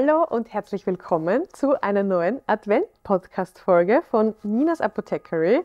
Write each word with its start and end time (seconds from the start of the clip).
Hallo 0.00 0.22
und 0.22 0.54
herzlich 0.54 0.86
willkommen 0.86 1.42
zu 1.52 1.82
einer 1.82 2.04
neuen 2.04 2.40
Advent-Podcast-Folge 2.46 4.02
von 4.08 4.32
Ninas 4.44 4.80
Apothecary. 4.80 5.64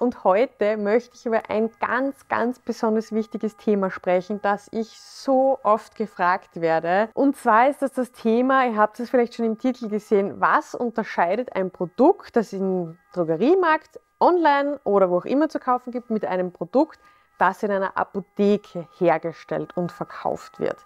Und 0.00 0.24
heute 0.24 0.78
möchte 0.78 1.10
ich 1.14 1.26
über 1.26 1.50
ein 1.50 1.68
ganz, 1.80 2.26
ganz 2.28 2.58
besonders 2.60 3.12
wichtiges 3.12 3.58
Thema 3.58 3.90
sprechen, 3.90 4.40
das 4.40 4.68
ich 4.72 4.98
so 4.98 5.58
oft 5.64 5.96
gefragt 5.96 6.62
werde. 6.62 7.10
Und 7.12 7.36
zwar 7.36 7.68
ist 7.68 7.82
das 7.82 7.92
das 7.92 8.10
Thema, 8.12 8.64
ihr 8.64 8.78
habt 8.78 8.98
es 9.00 9.10
vielleicht 9.10 9.34
schon 9.34 9.44
im 9.44 9.58
Titel 9.58 9.90
gesehen, 9.90 10.40
was 10.40 10.74
unterscheidet 10.74 11.54
ein 11.54 11.70
Produkt, 11.70 12.36
das 12.36 12.54
im 12.54 12.96
Drogeriemarkt, 13.12 14.00
online 14.18 14.80
oder 14.84 15.10
wo 15.10 15.18
auch 15.18 15.26
immer 15.26 15.50
zu 15.50 15.58
kaufen 15.58 15.90
gibt, 15.90 16.08
mit 16.08 16.24
einem 16.24 16.52
Produkt, 16.52 16.98
das 17.36 17.62
in 17.62 17.70
einer 17.70 17.98
Apotheke 17.98 18.88
hergestellt 18.96 19.76
und 19.76 19.92
verkauft 19.92 20.58
wird. 20.58 20.78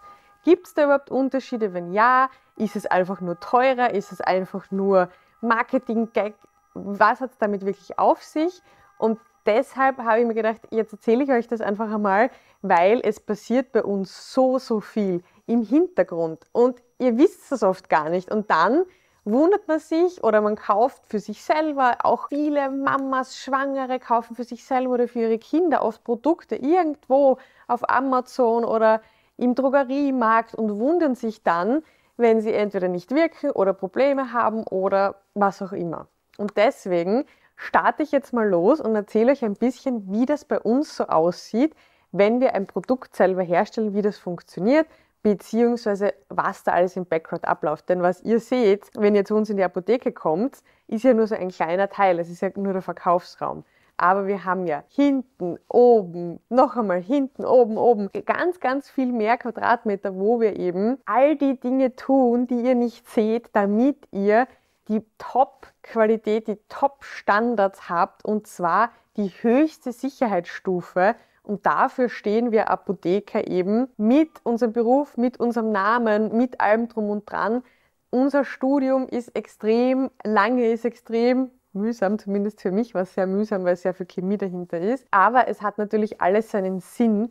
Gibt 0.44 0.66
es 0.66 0.74
da 0.74 0.84
überhaupt 0.84 1.10
Unterschiede? 1.10 1.74
Wenn 1.74 1.92
ja, 1.92 2.30
ist 2.58 2.76
es 2.76 2.86
einfach 2.86 3.20
nur 3.20 3.40
teurer? 3.40 3.94
Ist 3.94 4.12
es 4.12 4.20
einfach 4.20 4.70
nur 4.70 5.08
Marketing-Gag? 5.40 6.34
Was 6.74 7.20
hat 7.20 7.32
es 7.32 7.38
damit 7.38 7.64
wirklich 7.64 7.98
auf 7.98 8.22
sich? 8.22 8.62
Und 8.98 9.18
deshalb 9.46 9.98
habe 9.98 10.20
ich 10.20 10.26
mir 10.26 10.34
gedacht, 10.34 10.60
jetzt 10.70 10.92
erzähle 10.92 11.24
ich 11.24 11.30
euch 11.30 11.48
das 11.48 11.60
einfach 11.60 11.92
einmal, 11.92 12.30
weil 12.62 13.00
es 13.02 13.20
passiert 13.20 13.72
bei 13.72 13.82
uns 13.82 14.32
so, 14.32 14.58
so 14.58 14.80
viel 14.80 15.22
im 15.46 15.62
Hintergrund 15.62 16.44
und 16.52 16.82
ihr 16.98 17.16
wisst 17.16 17.50
es 17.52 17.62
oft 17.62 17.88
gar 17.88 18.10
nicht. 18.10 18.30
Und 18.30 18.50
dann 18.50 18.84
wundert 19.24 19.68
man 19.68 19.78
sich 19.78 20.22
oder 20.24 20.40
man 20.40 20.56
kauft 20.56 21.02
für 21.06 21.18
sich 21.18 21.42
selber, 21.42 21.98
auch 22.02 22.28
viele 22.28 22.70
Mamas, 22.70 23.36
Schwangere 23.36 23.98
kaufen 23.98 24.34
für 24.36 24.44
sich 24.44 24.64
selber 24.64 24.94
oder 24.94 25.08
für 25.08 25.20
ihre 25.20 25.38
Kinder 25.38 25.82
oft 25.82 26.02
Produkte 26.04 26.56
irgendwo 26.56 27.38
auf 27.66 27.88
Amazon 27.88 28.64
oder 28.64 29.00
im 29.36 29.54
Drogeriemarkt 29.54 30.54
und 30.54 30.78
wundern 30.78 31.14
sich 31.14 31.42
dann, 31.42 31.82
wenn 32.18 32.40
sie 32.40 32.52
entweder 32.52 32.88
nicht 32.88 33.14
wirken 33.14 33.50
oder 33.50 33.72
Probleme 33.72 34.32
haben 34.32 34.64
oder 34.64 35.16
was 35.34 35.62
auch 35.62 35.72
immer. 35.72 36.08
Und 36.36 36.56
deswegen 36.56 37.24
starte 37.56 38.02
ich 38.02 38.12
jetzt 38.12 38.32
mal 38.32 38.48
los 38.48 38.80
und 38.80 38.94
erzähle 38.94 39.32
euch 39.32 39.44
ein 39.44 39.54
bisschen, 39.54 40.12
wie 40.12 40.26
das 40.26 40.44
bei 40.44 40.60
uns 40.60 40.96
so 40.96 41.06
aussieht, 41.06 41.74
wenn 42.12 42.40
wir 42.40 42.54
ein 42.54 42.66
Produkt 42.66 43.16
selber 43.16 43.42
herstellen, 43.42 43.94
wie 43.94 44.02
das 44.02 44.18
funktioniert, 44.18 44.86
beziehungsweise 45.22 46.14
was 46.28 46.62
da 46.64 46.72
alles 46.72 46.96
im 46.96 47.06
Background 47.06 47.44
abläuft. 47.44 47.88
Denn 47.88 48.02
was 48.02 48.22
ihr 48.22 48.40
seht, 48.40 48.90
wenn 48.94 49.14
ihr 49.14 49.24
zu 49.24 49.34
uns 49.34 49.50
in 49.50 49.56
die 49.56 49.64
Apotheke 49.64 50.12
kommt, 50.12 50.58
ist 50.86 51.04
ja 51.04 51.12
nur 51.12 51.26
so 51.26 51.34
ein 51.34 51.50
kleiner 51.50 51.88
Teil, 51.88 52.18
es 52.18 52.30
ist 52.30 52.40
ja 52.40 52.50
nur 52.56 52.72
der 52.72 52.82
Verkaufsraum. 52.82 53.64
Aber 53.98 54.28
wir 54.28 54.44
haben 54.44 54.66
ja 54.66 54.84
hinten, 54.88 55.58
oben, 55.68 56.38
noch 56.48 56.76
einmal 56.76 57.02
hinten, 57.02 57.44
oben, 57.44 57.76
oben, 57.76 58.08
ganz, 58.24 58.60
ganz 58.60 58.88
viel 58.88 59.10
mehr 59.10 59.36
Quadratmeter, 59.36 60.14
wo 60.14 60.40
wir 60.40 60.56
eben 60.56 60.98
all 61.04 61.34
die 61.34 61.58
Dinge 61.58 61.96
tun, 61.96 62.46
die 62.46 62.62
ihr 62.62 62.76
nicht 62.76 63.08
seht, 63.08 63.50
damit 63.54 63.96
ihr 64.12 64.46
die 64.86 65.04
Top-Qualität, 65.18 66.46
die 66.46 66.58
Top-Standards 66.68 67.88
habt 67.88 68.24
und 68.24 68.46
zwar 68.46 68.92
die 69.16 69.30
höchste 69.40 69.92
Sicherheitsstufe. 69.92 71.16
Und 71.42 71.66
dafür 71.66 72.08
stehen 72.08 72.52
wir 72.52 72.70
Apotheker 72.70 73.48
eben 73.48 73.88
mit 73.96 74.30
unserem 74.44 74.72
Beruf, 74.72 75.16
mit 75.16 75.40
unserem 75.40 75.72
Namen, 75.72 76.36
mit 76.36 76.60
allem 76.60 76.88
drum 76.88 77.10
und 77.10 77.28
dran. 77.28 77.64
Unser 78.10 78.44
Studium 78.44 79.08
ist 79.08 79.34
extrem 79.34 80.10
lange, 80.22 80.70
ist 80.70 80.84
extrem 80.84 81.50
mühsam, 81.78 82.18
zumindest 82.18 82.60
für 82.60 82.70
mich 82.70 82.94
war 82.94 83.02
es 83.02 83.14
sehr 83.14 83.26
mühsam, 83.26 83.64
weil 83.64 83.76
sehr 83.76 83.94
viel 83.94 84.06
Chemie 84.06 84.36
dahinter 84.36 84.80
ist. 84.80 85.06
Aber 85.10 85.48
es 85.48 85.62
hat 85.62 85.78
natürlich 85.78 86.20
alles 86.20 86.50
seinen 86.50 86.80
Sinn, 86.80 87.30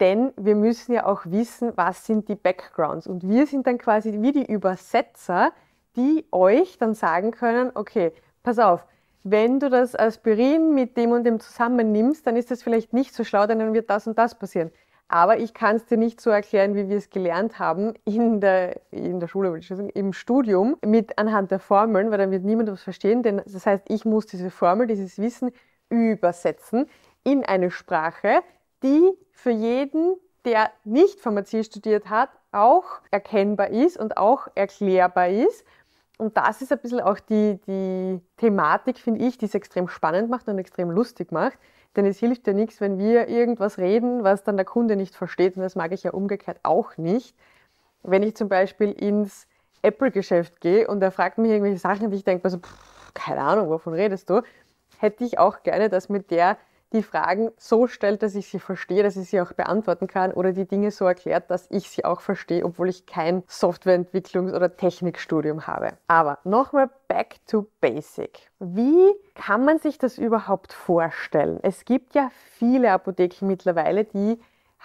denn 0.00 0.32
wir 0.36 0.54
müssen 0.54 0.92
ja 0.92 1.06
auch 1.06 1.26
wissen, 1.26 1.72
was 1.76 2.06
sind 2.06 2.28
die 2.28 2.36
Backgrounds. 2.36 3.06
Und 3.06 3.28
wir 3.28 3.46
sind 3.46 3.66
dann 3.66 3.78
quasi 3.78 4.22
wie 4.22 4.32
die 4.32 4.46
Übersetzer, 4.50 5.52
die 5.96 6.24
euch 6.30 6.78
dann 6.78 6.94
sagen 6.94 7.32
können, 7.32 7.72
okay, 7.74 8.12
pass 8.42 8.58
auf, 8.58 8.86
wenn 9.24 9.60
du 9.60 9.68
das 9.68 9.96
Aspirin 9.96 10.74
mit 10.74 10.96
dem 10.96 11.10
und 11.10 11.24
dem 11.24 11.40
zusammennimmst, 11.40 12.26
dann 12.26 12.36
ist 12.36 12.50
das 12.50 12.62
vielleicht 12.62 12.92
nicht 12.92 13.14
so 13.14 13.24
schlau, 13.24 13.46
denn 13.46 13.58
dann 13.58 13.74
wird 13.74 13.90
das 13.90 14.06
und 14.06 14.16
das 14.16 14.38
passieren. 14.38 14.70
Aber 15.08 15.38
ich 15.38 15.54
kann 15.54 15.76
es 15.76 15.86
dir 15.86 15.96
nicht 15.96 16.20
so 16.20 16.28
erklären, 16.30 16.74
wie 16.74 16.88
wir 16.88 16.96
es 16.98 17.08
gelernt 17.08 17.58
haben 17.58 17.94
in 18.04 18.40
der, 18.40 18.80
in 18.90 19.20
der 19.20 19.28
Schule, 19.28 19.58
im 19.94 20.12
Studium, 20.12 20.76
mit 20.84 21.18
anhand 21.18 21.50
der 21.50 21.60
Formeln, 21.60 22.10
weil 22.10 22.18
dann 22.18 22.30
wird 22.30 22.44
niemand 22.44 22.70
was 22.70 22.82
verstehen. 22.82 23.22
Denn 23.22 23.40
das 23.46 23.64
heißt, 23.64 23.84
ich 23.88 24.04
muss 24.04 24.26
diese 24.26 24.50
Formel, 24.50 24.86
dieses 24.86 25.18
Wissen 25.18 25.50
übersetzen 25.88 26.86
in 27.24 27.44
eine 27.44 27.70
Sprache, 27.70 28.42
die 28.82 29.12
für 29.32 29.50
jeden, 29.50 30.16
der 30.44 30.70
nicht 30.84 31.20
Pharmazie 31.20 31.64
studiert 31.64 32.10
hat, 32.10 32.28
auch 32.52 33.00
erkennbar 33.10 33.70
ist 33.70 33.98
und 33.98 34.16
auch 34.18 34.48
erklärbar 34.54 35.28
ist 35.28 35.64
und 36.18 36.36
das 36.36 36.60
ist 36.62 36.72
ein 36.72 36.80
bisschen 36.80 37.00
auch 37.00 37.20
die, 37.20 37.60
die 37.66 38.20
Thematik, 38.36 38.98
finde 38.98 39.24
ich, 39.24 39.38
die 39.38 39.46
es 39.46 39.54
extrem 39.54 39.86
spannend 39.88 40.28
macht 40.28 40.48
und 40.48 40.58
extrem 40.58 40.90
lustig 40.90 41.30
macht. 41.30 41.58
Denn 41.98 42.06
es 42.06 42.20
hilft 42.20 42.46
ja 42.46 42.52
nichts, 42.52 42.80
wenn 42.80 42.96
wir 42.96 43.26
irgendwas 43.26 43.76
reden, 43.76 44.22
was 44.22 44.44
dann 44.44 44.56
der 44.56 44.64
Kunde 44.64 44.94
nicht 44.94 45.16
versteht. 45.16 45.56
Und 45.56 45.62
das 45.62 45.74
mag 45.74 45.90
ich 45.90 46.04
ja 46.04 46.12
umgekehrt 46.12 46.60
auch 46.62 46.96
nicht. 46.96 47.36
Wenn 48.04 48.22
ich 48.22 48.36
zum 48.36 48.48
Beispiel 48.48 48.92
ins 48.92 49.48
Apple-Geschäft 49.82 50.60
gehe 50.60 50.86
und 50.86 51.02
er 51.02 51.10
fragt 51.10 51.38
mich 51.38 51.50
irgendwelche 51.50 51.80
Sachen, 51.80 52.12
die 52.12 52.18
ich 52.18 52.22
denke, 52.22 52.44
also, 52.44 52.58
pff, 52.58 53.12
keine 53.14 53.40
Ahnung, 53.40 53.68
wovon 53.68 53.94
redest 53.94 54.30
du, 54.30 54.42
hätte 54.98 55.24
ich 55.24 55.40
auch 55.40 55.64
gerne, 55.64 55.88
dass 55.88 56.08
mit 56.08 56.30
der 56.30 56.56
die 56.92 57.02
Fragen 57.02 57.50
so 57.56 57.86
stellt, 57.86 58.22
dass 58.22 58.34
ich 58.34 58.48
sie 58.48 58.58
verstehe, 58.58 59.02
dass 59.02 59.16
ich 59.16 59.28
sie 59.28 59.40
auch 59.40 59.52
beantworten 59.52 60.06
kann 60.06 60.32
oder 60.32 60.52
die 60.52 60.66
Dinge 60.66 60.90
so 60.90 61.04
erklärt, 61.04 61.50
dass 61.50 61.66
ich 61.70 61.90
sie 61.90 62.04
auch 62.04 62.20
verstehe, 62.20 62.64
obwohl 62.64 62.88
ich 62.88 63.06
kein 63.06 63.42
Softwareentwicklungs- 63.42 64.54
oder 64.54 64.76
Technikstudium 64.76 65.66
habe. 65.66 65.90
Aber 66.06 66.38
nochmal 66.44 66.88
back 67.08 67.36
to 67.46 67.66
basic. 67.80 68.50
Wie 68.58 69.12
kann 69.34 69.64
man 69.64 69.78
sich 69.78 69.98
das 69.98 70.16
überhaupt 70.16 70.72
vorstellen? 70.72 71.58
Es 71.62 71.84
gibt 71.84 72.14
ja 72.14 72.30
viele 72.58 72.90
Apotheken 72.92 73.46
mittlerweile, 73.46 74.04
die 74.04 74.40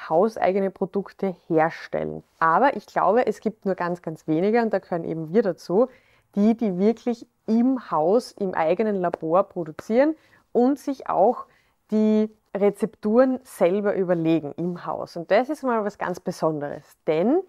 hauseigene 0.09 0.71
Produkte 0.71 1.35
herstellen. 1.47 2.23
Aber 2.39 2.75
ich 2.75 2.85
glaube, 2.85 3.27
es 3.27 3.39
gibt 3.39 3.65
nur 3.65 3.75
ganz, 3.75 4.01
ganz 4.01 4.27
wenige, 4.27 4.61
und 4.61 4.73
da 4.73 4.79
gehören 4.79 5.03
eben 5.03 5.33
wir 5.33 5.43
dazu, 5.43 5.87
die, 6.35 6.57
die 6.57 6.79
wirklich 6.79 7.27
im 7.45 7.91
Haus, 7.91 8.31
im 8.31 8.53
eigenen 8.53 8.95
Labor 8.95 9.43
produzieren 9.43 10.15
und 10.51 10.79
sich 10.79 11.09
auch 11.09 11.45
die 11.93 12.29
Rezepturen 12.55 13.39
selber 13.43 13.95
überlegen 13.95 14.51
im 14.57 14.85
Haus. 14.85 15.15
Und 15.15 15.31
das 15.31 15.49
ist 15.49 15.63
mal 15.63 15.85
was 15.85 15.97
ganz 15.97 16.19
Besonderes, 16.19 16.83
denn 17.07 17.41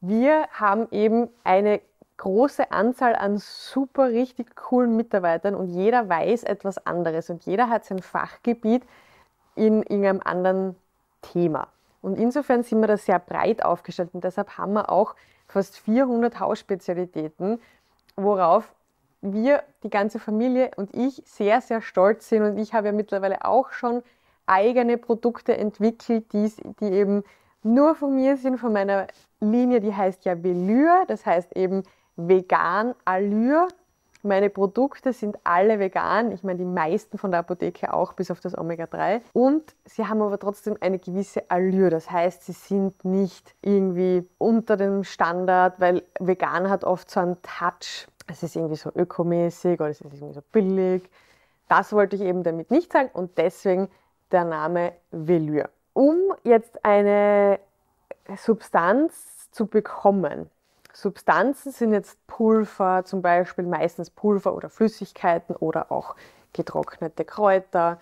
wir 0.00 0.48
haben 0.52 0.88
eben 0.90 1.28
eine 1.44 1.80
große 2.16 2.70
Anzahl 2.70 3.14
an 3.14 3.38
super 3.38 4.08
richtig 4.08 4.56
coolen 4.56 4.96
Mitarbeitern 4.96 5.54
und 5.54 5.68
jeder 5.68 6.08
weiß 6.08 6.42
etwas 6.42 6.84
anderes 6.86 7.30
und 7.30 7.44
jeder 7.46 7.70
hat 7.70 7.84
sein 7.84 8.00
Fachgebiet 8.00 8.82
in 9.54 9.82
irgendeinem 9.82 10.20
anderen 10.22 10.76
Thema. 11.22 11.68
Und 12.02 12.18
insofern 12.18 12.62
sind 12.62 12.80
wir 12.80 12.88
da 12.88 12.96
sehr 12.96 13.18
breit 13.18 13.64
aufgestellt 13.64 14.10
und 14.12 14.24
deshalb 14.24 14.58
haben 14.58 14.72
wir 14.72 14.90
auch 14.90 15.14
fast 15.48 15.78
400 15.78 16.40
Hausspezialitäten, 16.40 17.60
worauf 18.16 18.74
wir, 19.22 19.62
die 19.82 19.90
ganze 19.90 20.18
Familie 20.18 20.70
und 20.76 20.94
ich 20.94 21.22
sehr, 21.26 21.60
sehr 21.60 21.82
stolz 21.82 22.28
sind. 22.28 22.42
Und 22.42 22.58
ich 22.58 22.74
habe 22.74 22.88
ja 22.88 22.92
mittlerweile 22.92 23.44
auch 23.44 23.72
schon 23.72 24.02
eigene 24.46 24.98
Produkte 24.98 25.56
entwickelt, 25.56 26.32
die, 26.32 26.52
die 26.80 26.92
eben 26.92 27.22
nur 27.62 27.94
von 27.94 28.14
mir 28.16 28.36
sind, 28.36 28.58
von 28.58 28.72
meiner 28.72 29.06
Linie, 29.40 29.80
die 29.80 29.94
heißt 29.94 30.24
ja 30.24 30.42
Velour, 30.42 31.04
das 31.06 31.26
heißt 31.26 31.56
eben 31.56 31.82
vegan 32.16 32.94
Allure. 33.04 33.68
Meine 34.22 34.50
Produkte 34.50 35.14
sind 35.14 35.38
alle 35.44 35.78
vegan, 35.78 36.30
ich 36.30 36.42
meine 36.42 36.58
die 36.58 36.66
meisten 36.66 37.16
von 37.16 37.30
der 37.30 37.40
Apotheke 37.40 37.94
auch, 37.94 38.12
bis 38.12 38.30
auf 38.30 38.40
das 38.40 38.56
Omega-3. 38.56 39.22
Und 39.32 39.74
sie 39.86 40.06
haben 40.06 40.20
aber 40.20 40.38
trotzdem 40.38 40.76
eine 40.80 40.98
gewisse 40.98 41.50
Allure, 41.50 41.88
das 41.88 42.10
heißt, 42.10 42.44
sie 42.44 42.52
sind 42.52 43.02
nicht 43.02 43.54
irgendwie 43.62 44.28
unter 44.36 44.76
dem 44.76 45.04
Standard, 45.04 45.80
weil 45.80 46.02
vegan 46.18 46.68
hat 46.68 46.84
oft 46.84 47.10
so 47.10 47.20
einen 47.20 47.38
Touch, 47.40 48.08
es 48.30 48.42
ist 48.42 48.56
irgendwie 48.56 48.76
so 48.76 48.90
ökomäßig 48.94 49.80
oder 49.80 49.90
es 49.90 50.00
ist 50.00 50.06
irgendwie 50.06 50.34
so 50.34 50.42
billig. 50.52 51.02
Das 51.68 51.92
wollte 51.92 52.16
ich 52.16 52.22
eben 52.22 52.42
damit 52.42 52.70
nicht 52.70 52.92
sagen 52.92 53.10
und 53.12 53.36
deswegen 53.38 53.88
der 54.32 54.44
Name 54.44 54.92
Velour. 55.10 55.68
Um 55.92 56.34
jetzt 56.44 56.84
eine 56.84 57.58
Substanz 58.36 59.50
zu 59.50 59.66
bekommen, 59.66 60.50
Substanzen 60.92 61.72
sind 61.72 61.92
jetzt 61.92 62.24
Pulver, 62.26 63.04
zum 63.04 63.22
Beispiel 63.22 63.64
meistens 63.64 64.10
Pulver 64.10 64.54
oder 64.54 64.68
Flüssigkeiten 64.68 65.54
oder 65.56 65.92
auch 65.92 66.16
getrocknete 66.52 67.24
Kräuter, 67.24 67.98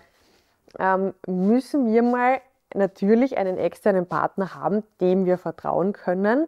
ähm, 0.77 1.13
müssen 1.27 1.91
wir 1.91 2.03
mal 2.03 2.41
natürlich 2.73 3.37
einen 3.37 3.57
externen 3.57 4.07
Partner 4.07 4.55
haben, 4.55 4.83
dem 5.01 5.25
wir 5.25 5.37
vertrauen 5.37 5.93
können, 5.93 6.47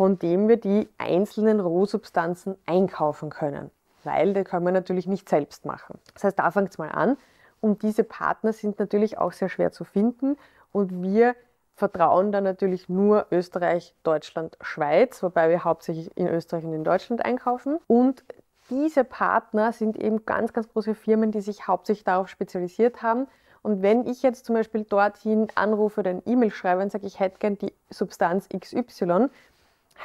von 0.00 0.18
dem 0.18 0.48
wir 0.48 0.56
die 0.56 0.88
einzelnen 0.96 1.60
Rohsubstanzen 1.60 2.56
einkaufen 2.64 3.28
können. 3.28 3.70
Weil 4.02 4.32
das 4.32 4.46
können 4.46 4.64
wir 4.64 4.72
natürlich 4.72 5.06
nicht 5.06 5.28
selbst 5.28 5.66
machen. 5.66 5.98
Das 6.14 6.24
heißt, 6.24 6.38
da 6.38 6.50
fängt 6.50 6.70
es 6.70 6.78
mal 6.78 6.88
an. 6.88 7.18
Und 7.60 7.82
diese 7.82 8.02
Partner 8.02 8.54
sind 8.54 8.78
natürlich 8.78 9.18
auch 9.18 9.32
sehr 9.32 9.50
schwer 9.50 9.72
zu 9.72 9.84
finden. 9.84 10.38
Und 10.72 11.02
wir 11.02 11.36
vertrauen 11.76 12.32
dann 12.32 12.44
natürlich 12.44 12.88
nur 12.88 13.26
Österreich, 13.30 13.94
Deutschland, 14.02 14.56
Schweiz, 14.62 15.22
wobei 15.22 15.50
wir 15.50 15.64
hauptsächlich 15.64 16.16
in 16.16 16.28
Österreich 16.28 16.64
und 16.64 16.72
in 16.72 16.84
Deutschland 16.84 17.22
einkaufen. 17.22 17.76
Und 17.86 18.24
diese 18.70 19.04
Partner 19.04 19.74
sind 19.74 19.98
eben 19.98 20.24
ganz, 20.24 20.54
ganz 20.54 20.66
große 20.72 20.94
Firmen, 20.94 21.30
die 21.30 21.42
sich 21.42 21.68
hauptsächlich 21.68 22.04
darauf 22.04 22.28
spezialisiert 22.28 23.02
haben. 23.02 23.26
Und 23.60 23.82
wenn 23.82 24.06
ich 24.06 24.22
jetzt 24.22 24.46
zum 24.46 24.54
Beispiel 24.54 24.84
dorthin 24.84 25.48
anrufe 25.54 26.00
oder 26.00 26.10
eine 26.10 26.22
E-Mail 26.24 26.50
schreibe 26.50 26.80
und 26.80 26.90
sage, 26.90 27.06
ich 27.06 27.20
hätte 27.20 27.38
gern 27.38 27.58
die 27.58 27.74
Substanz 27.90 28.48
XY, 28.48 29.28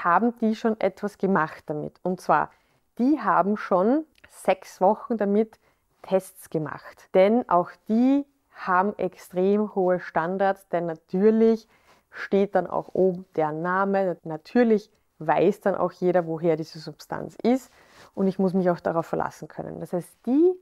haben 0.03 0.37
die 0.39 0.55
schon 0.55 0.79
etwas 0.79 1.17
gemacht 1.17 1.63
damit. 1.67 1.99
Und 2.03 2.21
zwar, 2.21 2.51
die 2.97 3.19
haben 3.19 3.57
schon 3.57 4.05
sechs 4.29 4.81
Wochen 4.81 5.17
damit 5.17 5.59
Tests 6.01 6.49
gemacht. 6.49 7.09
Denn 7.13 7.47
auch 7.49 7.71
die 7.87 8.25
haben 8.51 8.97
extrem 8.97 9.75
hohe 9.75 9.99
Standards, 9.99 10.67
denn 10.69 10.85
natürlich 10.85 11.67
steht 12.11 12.55
dann 12.55 12.67
auch 12.67 12.89
oben 12.93 13.25
der 13.35 13.51
Name. 13.51 14.17
Natürlich 14.23 14.89
weiß 15.19 15.61
dann 15.61 15.75
auch 15.75 15.91
jeder, 15.91 16.25
woher 16.27 16.55
diese 16.55 16.79
Substanz 16.79 17.35
ist 17.41 17.71
und 18.13 18.27
ich 18.27 18.39
muss 18.39 18.53
mich 18.53 18.69
auch 18.69 18.79
darauf 18.79 19.05
verlassen 19.05 19.47
können. 19.47 19.79
Das 19.79 19.93
heißt, 19.93 20.09
die 20.25 20.53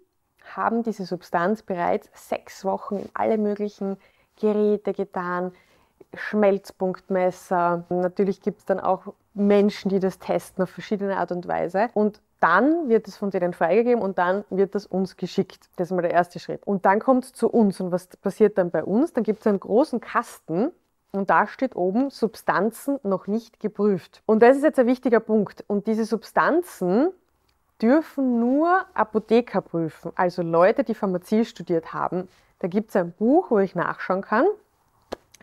haben 0.56 0.84
diese 0.84 1.06
Substanz 1.06 1.64
bereits 1.64 2.10
sechs 2.14 2.66
Wochen 2.66 2.98
in 2.98 3.10
alle 3.14 3.38
möglichen 3.38 3.98
Geräte 4.40 4.94
getan, 4.94 5.54
Schmelzpunktmesser. 6.14 7.86
Natürlich 7.90 8.42
gibt 8.42 8.60
es 8.60 8.66
dann 8.66 8.80
auch 8.80 9.14
Menschen, 9.34 9.90
die 9.90 10.00
das 10.00 10.20
testen 10.20 10.64
auf 10.64 10.70
verschiedene 10.70 11.18
Art 11.18 11.32
und 11.32 11.48
Weise. 11.48 11.90
Und 11.94 12.22
dann 12.40 12.90
wird 12.90 13.08
es 13.08 13.18
von 13.18 13.32
denen 13.32 13.54
freigegeben 13.54 14.02
und 14.02 14.18
dann 14.18 14.44
wird 14.50 14.76
das 14.76 14.86
uns 14.86 15.16
geschickt. 15.16 15.70
Das 15.78 15.88
ist 15.90 15.96
mal 15.96 16.02
der 16.02 16.12
erste 16.12 16.40
Schritt. 16.40 16.62
Und 16.66 16.86
dann 16.86 17.00
kommt 17.00 17.26
es 17.26 17.34
zu 17.34 17.50
uns. 17.50 17.80
Und 17.80 17.92
was 17.92 18.08
passiert 18.08 18.58
dann 18.58 18.70
bei 18.70 18.84
uns? 18.84 19.14
Dann 19.14 19.24
gibt 19.24 19.40
es 19.40 19.48
einen 19.48 19.60
großen 19.60 20.02
Kasten 20.02 20.72
und 21.12 21.30
da 21.30 21.48
steht 21.48 21.76
oben 21.76 22.10
Substanzen 22.10 23.00
noch 23.04 23.28
nicht 23.28 23.60
geprüft. 23.60 24.22
Und 24.26 24.42
das 24.42 24.58
ist 24.58 24.64
jetzt 24.64 24.80
ein 24.80 24.88
wichtiger 24.88 25.20
Punkt. 25.20 25.64
Und 25.68 25.88
diese 25.88 26.06
Substanzen 26.06 27.12
dürfen 27.82 28.40
nur 28.40 28.86
Apotheker 28.94 29.62
prüfen, 29.62 30.12
also 30.16 30.42
Leute, 30.42 30.84
die 30.84 30.96
Pharmazie 30.96 31.46
studiert 31.46 31.94
haben. 31.94 32.28
Da 32.60 32.68
gibt 32.68 32.90
es 32.90 32.96
ein 32.96 33.12
Buch, 33.12 33.52
wo 33.52 33.60
ich 33.60 33.76
nachschauen 33.76 34.22
kann. 34.22 34.46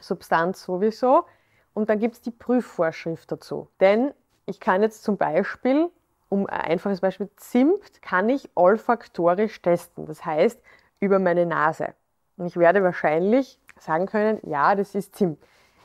Substanz 0.01 0.65
sowieso. 0.65 1.25
Und 1.75 1.89
dann 1.89 1.99
gibt 1.99 2.15
es 2.17 2.21
die 2.21 2.31
Prüfvorschrift 2.31 3.31
dazu. 3.31 3.69
Denn 3.81 4.13
ich 4.47 4.61
kann 4.61 4.83
jetzt 4.83 5.03
zum 5.05 5.17
Beispiel, 5.17 5.91
um 6.29 6.47
ein 6.47 6.61
einfaches 6.61 7.01
Beispiel, 7.01 7.29
Zimt 7.37 8.03
kann 8.03 8.29
ich 8.29 8.51
olfaktorisch 8.55 9.61
testen. 9.63 10.07
Das 10.07 10.25
heißt, 10.25 10.61
über 11.01 11.19
meine 11.19 11.47
Nase. 11.47 11.95
Und 12.37 12.47
ich 12.47 12.57
werde 12.57 12.83
wahrscheinlich 12.83 13.59
sagen 13.79 14.07
können, 14.07 14.41
ja, 14.43 14.75
das 14.75 14.95
ist 14.95 15.17
Zimt. 15.17 15.39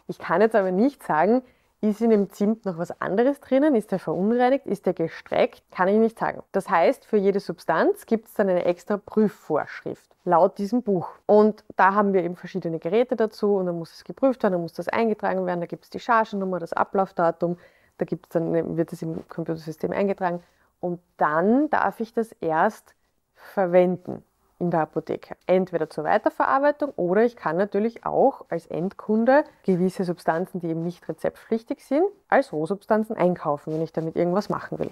Ich 0.07 0.19
kann 0.19 0.41
jetzt 0.41 0.55
aber 0.55 0.71
nicht 0.71 1.03
sagen, 1.03 1.43
ist 1.81 2.01
in 2.01 2.10
dem 2.10 2.30
Zimt 2.30 2.66
noch 2.66 2.77
was 2.77 3.00
anderes 3.01 3.39
drinnen? 3.39 3.75
Ist 3.75 3.92
der 3.92 4.00
verunreinigt? 4.00 4.66
Ist 4.66 4.86
der 4.86 4.94
gestreckt? 4.94 5.63
Kann 5.72 5.88
ich 5.88 5.98
nicht 5.98 6.18
sagen. 6.18 6.42
Das 6.51 6.69
heißt, 6.69 7.06
für 7.06 7.18
jede 7.18 7.39
Substanz 7.39 8.06
gibt 8.06 8.27
es 8.27 8.33
dann 8.33 8.50
eine 8.50 8.66
extra 8.66 8.98
Prüfvorschrift 8.98 10.16
laut 10.25 10.57
diesem 10.57 10.81
Buch. 10.81 11.10
Und 11.25 11.63
da 11.75 11.94
haben 11.94 12.13
wir 12.13 12.24
eben 12.24 12.36
verschiedene 12.36 12.80
Geräte 12.80 13.16
dazu 13.16 13.56
und 13.56 13.68
dann 13.68 13.77
muss 13.77 13.94
es 13.94 14.04
geprüft 14.04 14.44
werden, 14.44 14.54
dann 14.54 14.62
muss 14.62 14.74
das 14.74 14.89
eingetragen 14.89 15.45
werden, 15.45 15.62
da 15.62 15.68
gibt 15.68 15.86
es 15.86 15.89
die 15.89 16.00
Chargennummer, 16.00 16.60
das 16.60 16.74
Ablaufdatum, 16.74 17.57
da 17.98 18.06
gibt's 18.06 18.30
dann, 18.30 18.75
wird 18.75 18.92
es 18.92 19.01
im 19.01 19.28
Computersystem 19.30 19.92
eingetragen 19.92 20.44
und 20.81 21.00
dann 21.18 21.69
darf 21.69 22.00
ich 22.00 22.13
das 22.13 22.31
erst 22.42 22.95
verwenden 23.36 24.24
in 24.60 24.72
der 24.72 24.81
Apotheke. 24.81 25.36
Entweder 25.48 25.90
zur 25.90 26.04
Weiterverarbeitung 26.06 26.92
oder 26.96 27.24
ich 27.24 27.36
kann 27.36 27.57
natürlich 27.57 28.06
auch 28.06 28.46
als 28.50 28.68
Endkunde 28.68 29.44
gewisse 29.63 30.04
Substanzen, 30.04 30.60
die 30.60 30.68
eben 30.68 30.84
nicht 30.84 31.07
rezeptpflichtig 31.07 31.84
sind, 31.84 32.06
als 32.30 32.54
Rohsubstanzen 32.54 33.16
einkaufen, 33.18 33.74
wenn 33.74 33.81
ich 33.81 33.92
damit 33.92 34.16
irgendwas 34.16 34.50
machen 34.50 34.80
will. 34.80 34.92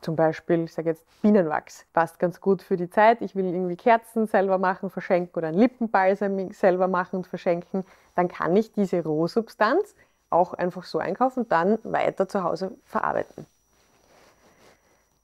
Zum 0.00 0.16
Beispiel, 0.16 0.64
ich 0.64 0.74
sage 0.74 0.90
jetzt 0.90 1.04
Bienenwachs, 1.22 1.86
passt 1.94 2.18
ganz 2.18 2.40
gut 2.40 2.60
für 2.60 2.76
die 2.76 2.90
Zeit. 2.90 3.22
Ich 3.22 3.34
will 3.36 3.46
irgendwie 3.46 3.76
Kerzen 3.76 4.26
selber 4.26 4.58
machen, 4.58 4.90
verschenken 4.90 5.34
oder 5.34 5.48
ein 5.48 5.54
Lippenbalsam 5.54 6.52
selber 6.52 6.88
machen 6.88 7.16
und 7.16 7.26
verschenken. 7.26 7.86
Dann 8.14 8.28
kann 8.28 8.54
ich 8.54 8.72
diese 8.72 9.02
Rohsubstanz 9.02 9.94
auch 10.28 10.52
einfach 10.52 10.84
so 10.84 10.98
einkaufen 10.98 11.44
und 11.44 11.52
dann 11.52 11.78
weiter 11.84 12.28
zu 12.28 12.44
Hause 12.44 12.72
verarbeiten. 12.84 13.46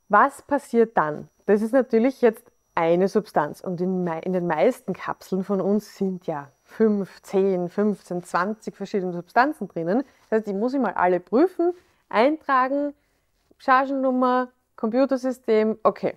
Was 0.09 0.41
passiert 0.41 0.97
dann? 0.97 1.29
Das 1.45 1.61
ist 1.61 1.73
natürlich 1.73 2.23
jetzt 2.23 2.50
eine 2.81 3.09
Substanz. 3.09 3.61
Und 3.61 3.81
in, 3.81 4.07
in, 4.07 4.33
den 4.33 4.47
meisten 4.47 4.95
Kapseln 4.95 5.45
von 5.45 5.61
uns 5.61 5.97
sind 5.97 6.27
ja 6.27 6.51
5, 6.63 7.21
10, 7.23 7.69
15, 7.69 8.23
20 8.23 8.75
verschiedene 8.75 9.13
Substanzen 9.13 9.69
drinnen. 9.69 10.03
Das 10.23 10.39
heißt, 10.39 10.47
die 10.47 10.55
muss 10.55 10.73
ich 10.73 10.81
mal 10.81 10.95
alle 10.95 11.21
prüfen, 11.21 11.73
eintragen, 12.09 12.95
Chargennummer, 13.59 14.49
Computersystem, 14.77 15.79
okay, 15.83 16.17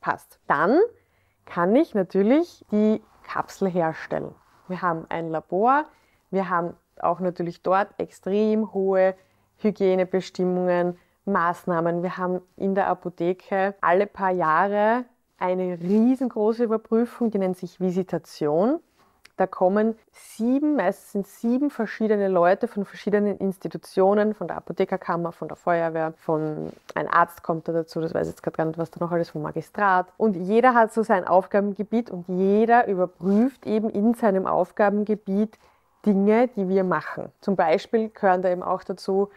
passt. 0.00 0.38
Dann 0.46 0.78
kann 1.46 1.74
ich 1.74 1.94
natürlich 1.94 2.64
die 2.70 3.02
Kapsel 3.24 3.68
herstellen. 3.68 4.32
Wir 4.68 4.82
haben 4.82 5.06
ein 5.08 5.30
Labor, 5.30 5.84
wir 6.30 6.48
haben 6.48 6.74
auch 7.00 7.18
natürlich 7.18 7.62
dort 7.62 7.88
extrem 7.98 8.72
hohe 8.72 9.16
Hygienebestimmungen, 9.56 10.96
Maßnahmen. 11.24 12.02
Wir 12.04 12.18
haben 12.18 12.40
in 12.56 12.76
der 12.76 12.86
Apotheke 12.86 13.74
alle 13.80 14.06
paar 14.06 14.30
Jahre 14.30 15.06
eine 15.38 15.78
riesengroße 15.80 16.64
Überprüfung, 16.64 17.30
die 17.30 17.38
nennt 17.38 17.56
sich 17.56 17.80
Visitation. 17.80 18.80
Da 19.36 19.48
kommen 19.48 19.96
sieben, 20.12 20.76
meistens 20.76 21.10
sind 21.10 21.26
sieben 21.26 21.70
verschiedene 21.70 22.28
Leute 22.28 22.68
von 22.68 22.84
verschiedenen 22.84 23.36
Institutionen, 23.38 24.32
von 24.32 24.46
der 24.46 24.58
Apothekerkammer, 24.58 25.32
von 25.32 25.48
der 25.48 25.56
Feuerwehr, 25.56 26.12
von 26.18 26.72
ein 26.94 27.08
Arzt 27.08 27.42
kommt 27.42 27.66
da 27.66 27.72
dazu, 27.72 28.00
das 28.00 28.14
weiß 28.14 28.28
ich 28.28 28.34
jetzt 28.34 28.44
gerade 28.44 28.56
gar 28.56 28.64
nicht, 28.66 28.78
was 28.78 28.92
da 28.92 29.00
noch 29.00 29.10
alles, 29.10 29.30
vom 29.30 29.42
Magistrat. 29.42 30.06
Und 30.18 30.36
jeder 30.36 30.74
hat 30.74 30.92
so 30.92 31.02
sein 31.02 31.26
Aufgabengebiet 31.26 32.10
und 32.10 32.28
jeder 32.28 32.86
überprüft 32.86 33.66
eben 33.66 33.90
in 33.90 34.14
seinem 34.14 34.46
Aufgabengebiet 34.46 35.58
Dinge, 36.06 36.48
die 36.48 36.68
wir 36.68 36.84
machen. 36.84 37.32
Zum 37.40 37.56
Beispiel 37.56 38.10
gehören 38.10 38.42
da 38.42 38.50
eben 38.50 38.62
auch 38.62 38.84
dazu 38.84 39.30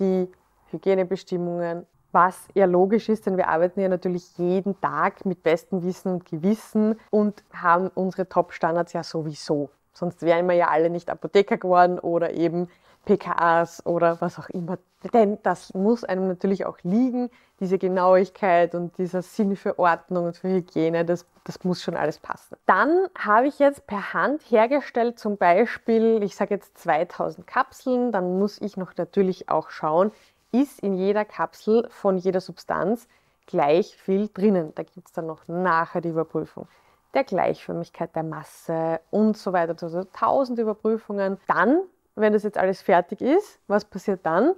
die 0.00 0.28
Hygienebestimmungen, 0.70 1.86
was 2.14 2.48
ja 2.54 2.64
logisch 2.64 3.08
ist, 3.08 3.26
denn 3.26 3.36
wir 3.36 3.48
arbeiten 3.48 3.80
ja 3.80 3.88
natürlich 3.88 4.38
jeden 4.38 4.80
Tag 4.80 5.26
mit 5.26 5.42
bestem 5.42 5.82
Wissen 5.82 6.12
und 6.12 6.24
Gewissen 6.24 6.98
und 7.10 7.44
haben 7.52 7.90
unsere 7.94 8.28
Top-Standards 8.28 8.92
ja 8.92 9.02
sowieso. 9.02 9.70
Sonst 9.92 10.22
wären 10.22 10.48
wir 10.48 10.54
ja 10.54 10.68
alle 10.68 10.90
nicht 10.90 11.10
Apotheker 11.10 11.56
geworden 11.56 11.98
oder 11.98 12.32
eben 12.32 12.68
PKAs 13.04 13.84
oder 13.86 14.20
was 14.20 14.38
auch 14.38 14.48
immer. 14.48 14.78
Denn 15.12 15.38
das 15.42 15.74
muss 15.74 16.04
einem 16.04 16.28
natürlich 16.28 16.64
auch 16.64 16.78
liegen, 16.82 17.28
diese 17.60 17.78
Genauigkeit 17.78 18.74
und 18.74 18.96
dieser 18.96 19.22
Sinn 19.22 19.54
für 19.54 19.78
Ordnung 19.78 20.26
und 20.26 20.36
für 20.36 20.48
Hygiene, 20.48 21.04
das, 21.04 21.26
das 21.44 21.62
muss 21.62 21.82
schon 21.82 21.96
alles 21.96 22.18
passen. 22.18 22.56
Dann 22.66 23.08
habe 23.16 23.46
ich 23.46 23.58
jetzt 23.58 23.86
per 23.86 24.14
Hand 24.14 24.42
hergestellt, 24.50 25.18
zum 25.18 25.36
Beispiel, 25.36 26.22
ich 26.22 26.34
sage 26.36 26.54
jetzt 26.54 26.78
2000 26.78 27.46
Kapseln, 27.46 28.12
dann 28.12 28.38
muss 28.38 28.60
ich 28.60 28.76
noch 28.76 28.96
natürlich 28.96 29.50
auch 29.50 29.70
schauen, 29.70 30.10
ist 30.54 30.80
in 30.80 30.94
jeder 30.94 31.24
Kapsel 31.24 31.86
von 31.90 32.16
jeder 32.16 32.40
Substanz 32.40 33.08
gleich 33.46 33.96
viel 33.96 34.28
drinnen. 34.32 34.72
Da 34.74 34.84
gibt 34.84 35.08
es 35.08 35.12
dann 35.12 35.26
noch 35.26 35.48
nachher 35.48 36.00
die 36.00 36.10
Überprüfung 36.10 36.68
der 37.12 37.24
Gleichförmigkeit 37.24 38.14
der 38.14 38.22
Masse 38.22 39.00
und 39.10 39.36
so 39.36 39.52
weiter. 39.52 39.74
Also 39.80 40.04
tausend 40.12 40.58
Überprüfungen. 40.58 41.38
Dann, 41.46 41.80
wenn 42.14 42.32
das 42.32 42.42
jetzt 42.42 42.58
alles 42.58 42.82
fertig 42.82 43.20
ist, 43.20 43.60
was 43.66 43.84
passiert 43.84 44.20
dann? 44.24 44.54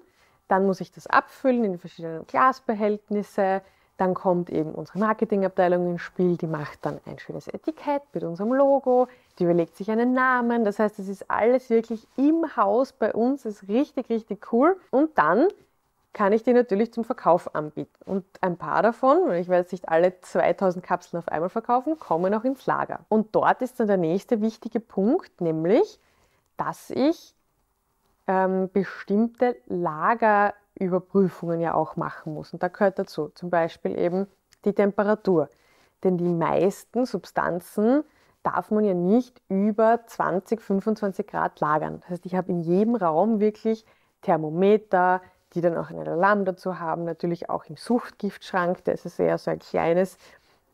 Dann 0.49 0.67
muss 0.67 0.81
ich 0.81 0.93
das 0.93 1.07
abfüllen 1.07 1.65
in 1.65 1.79
verschiedenen 1.79 2.26
Glasbehältnisse. 2.26 3.62
Dann 3.97 4.15
kommt 4.15 4.50
eben 4.50 4.73
unsere 4.73 4.99
Marketingabteilung 4.99 5.93
ins 5.93 6.03
Spiel, 6.03 6.37
die 6.37 6.47
macht 6.47 6.85
dann 6.85 7.00
ein 7.07 7.19
schönes 7.19 7.49
Etikett 7.49 8.03
mit 8.12 8.25
unserem 8.25 8.53
Logo, 8.53 9.09
die 9.38 9.45
überlegt 9.45 9.75
sich 9.75 9.91
einen 9.91 10.12
Namen. 10.12 10.65
Das 10.65 10.79
heißt, 10.79 10.99
es 10.99 11.09
ist 11.09 11.31
alles 11.31 11.71
wirklich 11.71 12.07
im 12.17 12.57
Haus 12.57 12.93
bei 12.93 13.15
uns, 13.15 13.45
das 13.45 13.62
ist 13.62 13.69
richtig, 13.69 14.11
richtig 14.11 14.53
cool. 14.53 14.79
Und 14.91 15.17
dann 15.17 15.49
kann 16.16 16.32
ich 16.32 16.42
die 16.42 16.54
natürlich 16.54 16.94
zum 16.94 17.04
Verkauf 17.04 17.54
anbieten. 17.54 17.92
Und 18.06 18.25
ein 18.40 18.56
paar 18.56 18.82
davon, 18.82 19.18
weil 19.26 19.38
ich 19.38 19.49
werde 19.49 19.68
nicht 19.70 19.90
alle 19.90 20.18
2000 20.18 20.82
Kapseln 20.82 21.18
auf 21.18 21.28
einmal 21.28 21.50
verkaufen, 21.50 21.99
kommen 21.99 22.32
auch 22.32 22.44
ins 22.44 22.64
Lager. 22.64 23.00
Und 23.11 23.35
dort 23.35 23.61
ist 23.61 23.78
dann 23.78 23.87
der 23.87 23.99
nächste 23.99 24.40
wichtige 24.40 24.80
Punkt, 24.80 25.42
nämlich, 25.42 26.00
dass 26.56 26.88
ich 26.88 27.35
ähm, 28.26 28.70
bestimmte 28.73 29.56
Lagerüberprüfungen 29.66 31.61
ja 31.61 31.75
auch 31.75 31.96
machen 31.96 32.32
muss. 32.32 32.54
Und 32.54 32.62
da 32.62 32.68
gehört 32.68 32.99
dazu 32.99 33.28
zum 33.35 33.50
Beispiel 33.50 33.99
eben 33.99 34.26
die 34.64 34.73
Temperatur. 34.73 35.50
Denn 36.02 36.16
die 36.16 36.32
meisten 36.32 37.04
Substanzen 37.04 38.04
darf 38.42 38.70
man 38.70 38.85
ja 38.85 38.94
nicht 38.94 39.42
über 39.50 40.00
20, 40.06 40.62
25 40.62 41.26
Grad 41.26 41.61
lagern. 41.61 42.00
Das 42.00 42.08
heißt, 42.08 42.25
ich 42.25 42.35
habe 42.35 42.52
in 42.52 42.61
jedem 42.61 42.94
Raum 42.94 43.38
wirklich 43.38 43.85
Thermometer, 44.23 45.20
die 45.55 45.61
dann 45.61 45.76
auch 45.76 45.91
einen 45.91 46.07
Alarm 46.07 46.45
dazu 46.45 46.79
haben, 46.79 47.05
natürlich 47.05 47.49
auch 47.49 47.65
im 47.67 47.76
Suchtgiftschrank, 47.76 48.85
das 48.85 49.07
ist 49.07 49.19
eher 49.19 49.38
so 49.38 49.50
ein 49.50 49.61
kleines 49.61 50.19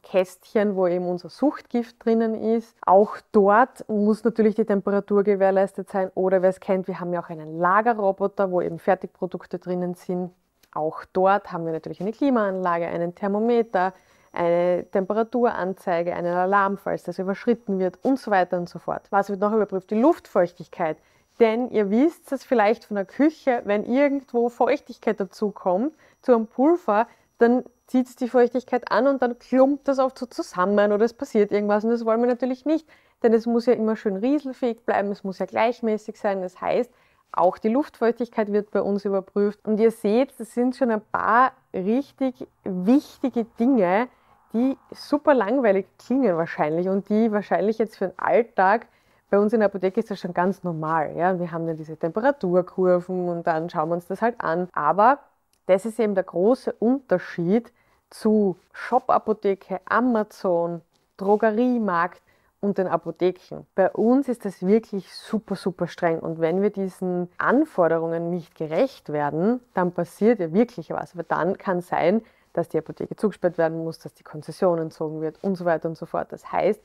Kästchen, 0.02 0.74
wo 0.76 0.86
eben 0.86 1.06
unser 1.06 1.28
Suchtgift 1.28 2.04
drinnen 2.04 2.34
ist. 2.34 2.76
Auch 2.84 3.16
dort 3.30 3.88
muss 3.88 4.24
natürlich 4.24 4.56
die 4.56 4.64
Temperatur 4.64 5.22
gewährleistet 5.22 5.88
sein. 5.90 6.10
Oder 6.14 6.42
wer 6.42 6.50
es 6.50 6.60
kennt, 6.60 6.88
wir 6.88 6.98
haben 7.00 7.12
ja 7.12 7.22
auch 7.22 7.30
einen 7.30 7.58
Lagerroboter, 7.58 8.50
wo 8.50 8.60
eben 8.60 8.78
Fertigprodukte 8.78 9.58
drinnen 9.58 9.94
sind. 9.94 10.32
Auch 10.74 11.04
dort 11.12 11.52
haben 11.52 11.64
wir 11.66 11.72
natürlich 11.72 12.00
eine 12.00 12.12
Klimaanlage, 12.12 12.86
einen 12.86 13.14
Thermometer, 13.14 13.92
eine 14.32 14.86
Temperaturanzeige, 14.90 16.14
einen 16.14 16.34
Alarm, 16.34 16.78
falls 16.78 17.04
das 17.04 17.18
überschritten 17.18 17.78
wird 17.78 17.98
und 18.02 18.18
so 18.18 18.30
weiter 18.30 18.56
und 18.56 18.68
so 18.68 18.78
fort. 18.78 19.02
Was 19.10 19.28
wird 19.28 19.40
noch 19.40 19.52
überprüft? 19.52 19.90
Die 19.90 20.00
Luftfeuchtigkeit. 20.00 20.96
Denn 21.42 21.72
ihr 21.72 21.90
wisst 21.90 22.30
es 22.30 22.44
vielleicht 22.44 22.84
von 22.84 22.94
der 22.94 23.04
Küche, 23.04 23.62
wenn 23.64 23.84
irgendwo 23.84 24.48
Feuchtigkeit 24.48 25.18
dazukommt, 25.18 25.92
zu 26.20 26.32
einem 26.32 26.46
Pulver, 26.46 27.08
dann 27.38 27.64
zieht 27.88 28.06
es 28.06 28.14
die 28.14 28.28
Feuchtigkeit 28.28 28.92
an 28.92 29.08
und 29.08 29.22
dann 29.22 29.40
klumpt 29.40 29.88
das 29.88 29.98
oft 29.98 30.16
so 30.16 30.26
zusammen 30.26 30.92
oder 30.92 31.04
es 31.04 31.14
passiert 31.14 31.50
irgendwas 31.50 31.82
und 31.82 31.90
das 31.90 32.04
wollen 32.04 32.20
wir 32.20 32.28
natürlich 32.28 32.64
nicht, 32.64 32.88
denn 33.24 33.32
es 33.32 33.46
muss 33.46 33.66
ja 33.66 33.72
immer 33.72 33.96
schön 33.96 34.14
rieselfähig 34.18 34.84
bleiben, 34.86 35.10
es 35.10 35.24
muss 35.24 35.40
ja 35.40 35.46
gleichmäßig 35.46 36.16
sein. 36.16 36.42
Das 36.42 36.60
heißt, 36.60 36.92
auch 37.32 37.58
die 37.58 37.70
Luftfeuchtigkeit 37.70 38.52
wird 38.52 38.70
bei 38.70 38.80
uns 38.80 39.04
überprüft. 39.04 39.66
Und 39.66 39.80
ihr 39.80 39.90
seht, 39.90 40.38
das 40.38 40.54
sind 40.54 40.76
schon 40.76 40.92
ein 40.92 41.00
paar 41.00 41.54
richtig 41.74 42.46
wichtige 42.62 43.46
Dinge, 43.58 44.06
die 44.52 44.76
super 44.92 45.34
langweilig 45.34 45.86
klingen 45.98 46.36
wahrscheinlich 46.36 46.88
und 46.88 47.08
die 47.08 47.32
wahrscheinlich 47.32 47.78
jetzt 47.78 47.96
für 47.96 48.10
den 48.10 48.18
Alltag 48.18 48.86
bei 49.32 49.38
uns 49.38 49.54
in 49.54 49.60
der 49.60 49.70
Apotheke 49.70 49.98
ist 49.98 50.10
das 50.10 50.20
schon 50.20 50.34
ganz 50.34 50.62
normal. 50.62 51.16
Ja? 51.16 51.40
Wir 51.40 51.50
haben 51.52 51.66
dann 51.66 51.78
diese 51.78 51.96
Temperaturkurven 51.96 53.30
und 53.30 53.46
dann 53.46 53.70
schauen 53.70 53.88
wir 53.88 53.94
uns 53.94 54.06
das 54.06 54.20
halt 54.20 54.38
an. 54.42 54.68
Aber 54.74 55.20
das 55.64 55.86
ist 55.86 55.98
eben 55.98 56.14
der 56.14 56.24
große 56.24 56.70
Unterschied 56.74 57.72
zu 58.10 58.58
Shop-Apotheke, 58.74 59.80
Amazon, 59.86 60.82
Drogeriemarkt 61.16 62.20
und 62.60 62.76
den 62.76 62.86
Apotheken. 62.86 63.64
Bei 63.74 63.90
uns 63.90 64.28
ist 64.28 64.44
das 64.44 64.66
wirklich 64.66 65.10
super, 65.10 65.56
super 65.56 65.86
streng. 65.86 66.18
Und 66.18 66.38
wenn 66.38 66.60
wir 66.60 66.68
diesen 66.68 67.30
Anforderungen 67.38 68.28
nicht 68.28 68.54
gerecht 68.54 69.14
werden, 69.14 69.60
dann 69.72 69.92
passiert 69.92 70.40
ja 70.40 70.52
wirklich 70.52 70.90
was. 70.90 71.14
Aber 71.14 71.22
dann 71.22 71.56
kann 71.56 71.80
sein, 71.80 72.20
dass 72.52 72.68
die 72.68 72.76
Apotheke 72.76 73.16
zugesperrt 73.16 73.56
werden 73.56 73.82
muss, 73.82 73.98
dass 73.98 74.12
die 74.12 74.24
Konzession 74.24 74.78
entzogen 74.78 75.22
wird 75.22 75.42
und 75.42 75.54
so 75.54 75.64
weiter 75.64 75.88
und 75.88 75.96
so 75.96 76.04
fort. 76.04 76.30
Das 76.32 76.52
heißt, 76.52 76.82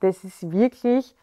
das 0.00 0.24
ist 0.24 0.52
wirklich 0.52 1.16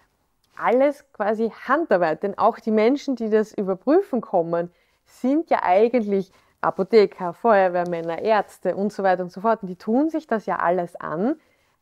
alles 0.57 1.05
quasi 1.13 1.51
Handarbeit. 1.67 2.23
Denn 2.23 2.37
auch 2.37 2.59
die 2.59 2.71
Menschen, 2.71 3.15
die 3.15 3.29
das 3.29 3.53
überprüfen 3.53 4.21
kommen, 4.21 4.71
sind 5.05 5.49
ja 5.49 5.63
eigentlich 5.63 6.31
Apotheker, 6.61 7.33
Feuerwehrmänner, 7.33 8.21
Ärzte 8.21 8.75
und 8.75 8.93
so 8.93 9.03
weiter 9.03 9.23
und 9.23 9.31
so 9.31 9.41
fort. 9.41 9.61
Und 9.61 9.67
die 9.67 9.75
tun 9.75 10.09
sich 10.09 10.27
das 10.27 10.45
ja 10.45 10.57
alles 10.57 10.95
an, 10.95 11.35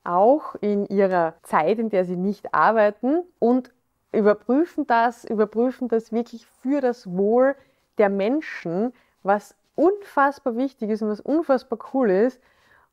auch 0.03 0.55
in 0.55 0.87
ihrer 0.87 1.35
Zeit, 1.43 1.79
in 1.79 1.89
der 1.89 2.05
sie 2.05 2.15
nicht 2.15 2.53
arbeiten 2.53 3.23
und 3.39 3.71
überprüfen 4.11 4.87
das, 4.87 5.23
überprüfen 5.23 5.87
das 5.87 6.11
wirklich 6.11 6.45
für 6.45 6.81
das 6.81 7.09
Wohl 7.09 7.55
der 7.97 8.09
Menschen, 8.09 8.93
was 9.23 9.55
unfassbar 9.75 10.55
wichtig 10.57 10.89
ist 10.89 11.01
und 11.01 11.09
was 11.09 11.21
unfassbar 11.21 11.79
cool 11.93 12.09
ist. 12.09 12.41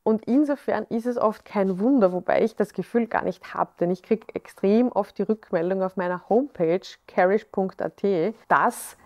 Und 0.08 0.24
insofern 0.24 0.84
ist 0.84 1.04
es 1.04 1.18
oft 1.18 1.44
kein 1.44 1.80
Wunder, 1.80 2.14
wobei 2.14 2.42
ich 2.42 2.56
das 2.56 2.72
Gefühl 2.72 3.08
gar 3.08 3.24
nicht 3.24 3.52
habe, 3.52 3.72
denn 3.78 3.90
ich 3.90 4.02
kriege 4.02 4.26
extrem 4.32 4.90
oft 4.90 5.18
die 5.18 5.22
Rückmeldung 5.22 5.82
auf 5.82 5.98
meiner 5.98 6.30
Homepage 6.30 6.80
carish.at, 7.06 8.34
dass 8.48 8.96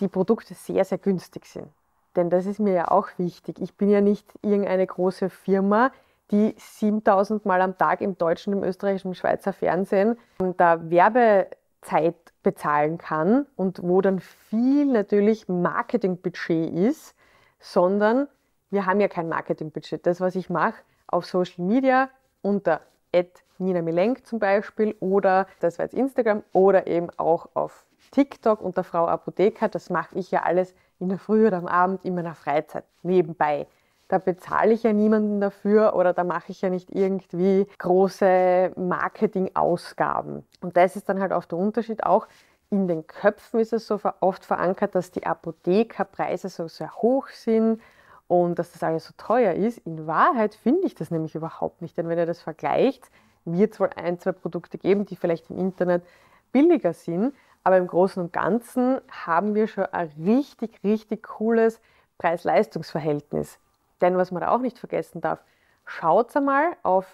die 0.00 0.08
Produkte 0.08 0.54
sehr, 0.54 0.82
sehr 0.86 0.96
günstig 0.96 1.44
sind. 1.44 1.68
Denn 2.16 2.30
das 2.30 2.46
ist 2.46 2.58
mir 2.58 2.72
ja 2.72 2.90
auch 2.90 3.08
wichtig. 3.18 3.60
Ich 3.60 3.74
bin 3.74 3.90
ja 3.90 4.00
nicht 4.00 4.26
irgendeine 4.40 4.86
große 4.86 5.28
Firma, 5.28 5.92
die 6.30 6.54
7000 6.56 7.44
Mal 7.44 7.60
am 7.60 7.76
Tag 7.76 8.00
im 8.00 8.16
deutschen, 8.16 8.54
im 8.54 8.64
österreichischen, 8.64 9.08
im 9.08 9.14
Schweizer 9.14 9.52
Fernsehen 9.52 10.16
da 10.56 10.88
Werbezeit 10.88 12.16
bezahlen 12.42 12.96
kann 12.96 13.44
und 13.56 13.82
wo 13.82 14.00
dann 14.00 14.20
viel 14.20 14.86
natürlich 14.86 15.48
Marketingbudget 15.48 16.72
ist, 16.72 17.14
sondern 17.60 18.26
wir 18.74 18.86
haben 18.86 19.00
ja 19.00 19.08
kein 19.08 19.28
Marketingbudget. 19.28 20.06
Das, 20.06 20.20
was 20.20 20.34
ich 20.34 20.50
mache 20.50 20.82
auf 21.06 21.24
Social 21.24 21.64
Media 21.64 22.10
unter 22.42 22.80
Nina 23.58 23.82
Milenk 23.82 24.26
zum 24.26 24.40
Beispiel 24.40 24.96
oder 25.00 25.46
das 25.60 25.78
war 25.78 25.84
jetzt 25.84 25.94
Instagram 25.94 26.42
oder 26.52 26.86
eben 26.86 27.08
auch 27.16 27.48
auf 27.54 27.86
TikTok 28.10 28.60
unter 28.60 28.84
Frau 28.84 29.06
Apotheker, 29.06 29.68
das 29.68 29.90
mache 29.90 30.18
ich 30.18 30.30
ja 30.30 30.42
alles 30.42 30.74
in 30.98 31.08
der 31.08 31.18
Früh 31.18 31.46
oder 31.46 31.58
am 31.58 31.66
Abend 31.66 32.04
in 32.04 32.14
meiner 32.14 32.34
Freizeit 32.34 32.84
nebenbei. 33.02 33.66
Da 34.08 34.18
bezahle 34.18 34.72
ich 34.72 34.82
ja 34.82 34.92
niemanden 34.92 35.40
dafür 35.40 35.94
oder 35.94 36.12
da 36.12 36.24
mache 36.24 36.52
ich 36.52 36.60
ja 36.60 36.70
nicht 36.70 36.90
irgendwie 36.90 37.66
große 37.78 38.72
Marketingausgaben. 38.76 40.44
Und 40.60 40.76
das 40.76 40.96
ist 40.96 41.08
dann 41.08 41.20
halt 41.20 41.32
auch 41.32 41.44
der 41.44 41.58
Unterschied. 41.58 42.04
Auch 42.04 42.26
in 42.70 42.86
den 42.86 43.06
Köpfen 43.06 43.60
ist 43.60 43.72
es 43.72 43.86
so 43.86 43.98
oft 44.20 44.44
verankert, 44.44 44.94
dass 44.94 45.10
die 45.10 45.24
Apothekerpreise 45.24 46.48
so 46.48 46.68
sehr 46.68 46.92
hoch 46.96 47.28
sind 47.28 47.80
und 48.42 48.58
dass 48.58 48.72
das 48.72 48.82
alles 48.82 49.06
so 49.06 49.14
teuer 49.16 49.54
ist. 49.54 49.78
In 49.86 50.08
Wahrheit 50.08 50.56
finde 50.56 50.86
ich 50.88 50.96
das 50.96 51.12
nämlich 51.12 51.36
überhaupt 51.36 51.82
nicht, 51.82 51.96
denn 51.96 52.08
wenn 52.08 52.18
ihr 52.18 52.26
das 52.26 52.42
vergleicht, 52.42 53.08
wird 53.44 53.74
es 53.74 53.80
wohl 53.80 53.90
ein, 53.94 54.18
zwei 54.18 54.32
Produkte 54.32 54.76
geben, 54.76 55.06
die 55.06 55.14
vielleicht 55.14 55.50
im 55.50 55.58
Internet 55.58 56.02
billiger 56.50 56.94
sind, 56.94 57.32
aber 57.62 57.76
im 57.76 57.86
Großen 57.86 58.20
und 58.20 58.32
Ganzen 58.32 59.00
haben 59.08 59.54
wir 59.54 59.68
schon 59.68 59.84
ein 59.86 60.10
richtig, 60.18 60.82
richtig 60.82 61.22
cooles 61.22 61.80
Preis-Leistungs-Verhältnis. 62.18 63.58
Denn 64.00 64.16
was 64.16 64.32
man 64.32 64.40
da 64.40 64.48
auch 64.50 64.60
nicht 64.60 64.80
vergessen 64.80 65.20
darf, 65.20 65.38
schaut 65.84 66.36
einmal 66.36 66.76
auf, 66.82 67.06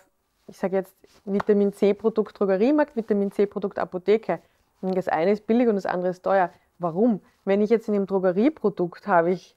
ich 0.47 0.57
sage 0.57 0.77
jetzt 0.77 0.97
Vitamin 1.27 1.75
C-Produkt 1.75 2.41
Drogeriemarkt, 2.41 2.97
Vitamin 2.97 3.31
C-Produkt 3.31 3.79
Apotheke. 3.79 4.41
Das 4.81 5.09
eine 5.09 5.33
ist 5.33 5.47
billig 5.47 5.69
und 5.69 5.77
das 5.77 5.87
andere 5.87 6.11
ist 6.11 6.23
teuer. 6.23 6.51
Warum? 6.79 7.21
Wenn 7.45 7.61
ich 7.61 7.69
jetzt 7.69 7.89
in 7.89 7.95
dem 7.95 8.07
Drogerieprodukt 8.07 9.07
habe 9.07 9.33
ich 9.33 9.55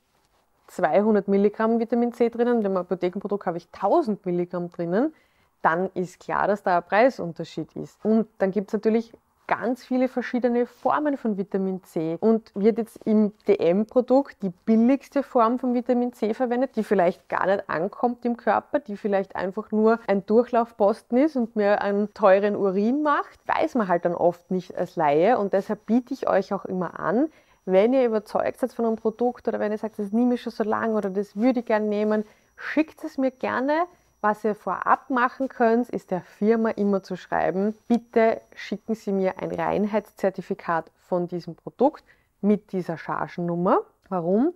200 0.67 1.27
Milligramm 1.27 1.79
Vitamin 1.79 2.13
C 2.13 2.29
drinnen, 2.29 2.57
in 2.57 2.63
dem 2.63 2.77
Apothekenprodukt 2.77 3.45
habe 3.45 3.57
ich 3.57 3.67
1000 3.73 4.25
Milligramm 4.25 4.69
drinnen, 4.69 5.13
dann 5.61 5.89
ist 5.93 6.19
klar, 6.19 6.47
dass 6.47 6.63
da 6.63 6.77
ein 6.77 6.83
Preisunterschied 6.83 7.75
ist. 7.75 8.03
Und 8.03 8.27
dann 8.37 8.51
gibt 8.51 8.69
es 8.69 8.73
natürlich 8.73 9.13
ganz 9.47 9.83
viele 9.83 10.07
verschiedene 10.07 10.65
Formen 10.65 11.17
von 11.17 11.37
Vitamin 11.37 11.83
C 11.83 12.17
und 12.19 12.51
wird 12.55 12.77
jetzt 12.77 12.99
im 13.05 13.33
DM-Produkt 13.47 14.41
die 14.41 14.49
billigste 14.49 15.21
Form 15.21 15.59
von 15.59 15.73
Vitamin 15.73 16.13
C 16.13 16.33
verwendet, 16.33 16.75
die 16.75 16.83
vielleicht 16.83 17.27
gar 17.27 17.45
nicht 17.45 17.69
ankommt 17.69 18.25
im 18.25 18.37
Körper, 18.37 18.79
die 18.79 18.95
vielleicht 18.95 19.35
einfach 19.35 19.71
nur 19.71 19.99
ein 20.07 20.25
Durchlaufposten 20.25 21.17
ist 21.17 21.35
und 21.35 21.55
mir 21.55 21.81
einen 21.81 22.13
teuren 22.13 22.55
Urin 22.55 23.03
macht, 23.03 23.39
weiß 23.45 23.75
man 23.75 23.87
halt 23.87 24.05
dann 24.05 24.15
oft 24.15 24.49
nicht 24.49 24.75
als 24.77 24.95
Laie 24.95 25.37
und 25.37 25.53
deshalb 25.53 25.85
biete 25.85 26.13
ich 26.13 26.27
euch 26.27 26.53
auch 26.53 26.65
immer 26.65 26.99
an, 26.99 27.29
wenn 27.65 27.93
ihr 27.93 28.05
überzeugt 28.05 28.59
seid 28.59 28.73
von 28.73 28.85
einem 28.85 28.95
Produkt 28.95 29.47
oder 29.47 29.59
wenn 29.59 29.71
ihr 29.71 29.77
sagt, 29.77 29.99
das 29.99 30.11
nehme 30.11 30.35
ich 30.35 30.41
schon 30.41 30.51
so 30.51 30.63
lange 30.63 30.95
oder 30.95 31.09
das 31.09 31.35
würde 31.35 31.61
ich 31.61 31.65
gerne 31.65 31.87
nehmen, 31.87 32.25
schickt 32.55 33.03
es 33.03 33.17
mir 33.17 33.31
gerne 33.31 33.85
was 34.23 34.45
ihr 34.45 34.55
vorab 34.55 35.09
machen 35.09 35.49
könnt, 35.49 35.89
ist 35.89 36.09
der 36.09 36.21
Firma 36.21 36.69
immer 36.69 37.03
zu 37.03 37.17
schreiben, 37.17 37.75
bitte 37.89 38.39
schicken 38.55 38.95
Sie 38.95 39.11
mir 39.11 39.39
ein 39.39 39.51
Reinheitszertifikat 39.51 40.89
von 40.95 41.27
diesem 41.27 41.55
Produkt 41.55 42.05
mit 42.39 42.71
dieser 42.71 42.97
Chargennummer. 42.97 43.81
Warum? 44.07 44.53